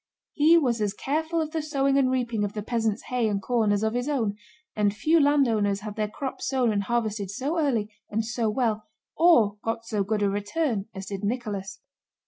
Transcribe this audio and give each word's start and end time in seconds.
He 0.33 0.57
was 0.57 0.81
as 0.81 0.95
careful 0.95 1.39
of 1.39 1.51
the 1.51 1.61
sowing 1.61 1.95
and 1.95 2.09
reaping 2.09 2.43
of 2.43 2.53
the 2.53 2.63
peasants' 2.63 3.03
hay 3.09 3.27
and 3.27 3.39
corn 3.39 3.71
as 3.71 3.83
of 3.83 3.93
his 3.93 4.09
own, 4.09 4.35
and 4.75 4.95
few 4.95 5.19
landowners 5.19 5.81
had 5.81 5.95
their 5.95 6.07
crops 6.07 6.47
sown 6.49 6.71
and 6.73 6.81
harvested 6.81 7.29
so 7.29 7.59
early 7.59 7.93
and 8.09 8.25
so 8.25 8.49
well, 8.49 8.87
or 9.15 9.57
got 9.63 9.85
so 9.85 10.03
good 10.03 10.23
a 10.23 10.29
return, 10.31 10.87
as 10.95 11.05
did 11.05 11.23
Nicholas. 11.23 11.81